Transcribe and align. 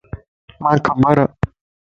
مانک 0.61 0.85
خبر 0.91 1.17
ا. 1.23 1.25